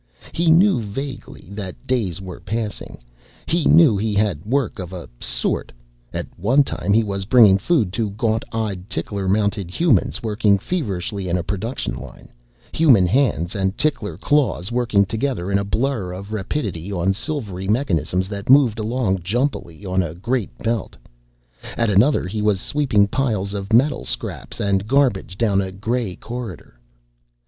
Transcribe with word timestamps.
He 0.31 0.49
knew 0.49 0.79
vaguely 0.79 1.47
that 1.51 1.85
days 1.85 2.19
were 2.19 2.39
passing. 2.39 2.97
He 3.45 3.65
knew 3.65 3.95
he 3.97 4.15
had 4.15 4.43
work 4.43 4.79
of 4.79 4.93
a 4.93 5.07
sort: 5.19 5.71
at 6.11 6.25
one 6.39 6.63
time 6.63 6.91
he 6.91 7.03
was 7.03 7.25
bringing 7.29 7.59
food 7.59 7.93
to 7.93 8.09
gaunt 8.09 8.43
eyed 8.51 8.89
tickler 8.89 9.27
mounted 9.29 9.69
humans 9.69 10.23
working 10.23 10.57
feverishly 10.57 11.29
in 11.29 11.37
a 11.37 11.43
production 11.43 11.93
line 11.95 12.29
human 12.73 13.05
hands 13.05 13.53
and 13.53 13.77
tickler 13.77 14.17
claws 14.17 14.71
working 14.71 15.05
together 15.05 15.51
in 15.51 15.59
a 15.59 15.63
blur 15.63 16.11
of 16.13 16.33
rapidity 16.33 16.91
on 16.91 17.13
silvery 17.13 17.67
mechanisms 17.67 18.27
that 18.27 18.49
moved 18.49 18.79
along 18.79 19.19
jumpily 19.21 19.85
on 19.85 20.01
a 20.01 20.15
great 20.15 20.49
belt; 20.57 20.97
at 21.77 21.91
another 21.91 22.25
he 22.27 22.41
was 22.41 22.59
sweeping 22.59 23.07
piles 23.07 23.53
of 23.53 23.71
metal 23.71 24.03
scraps 24.03 24.59
and 24.59 24.87
garbage 24.87 25.37
down 25.37 25.61
a 25.61 25.71
gray 25.71 26.15
corridor. 26.15 26.79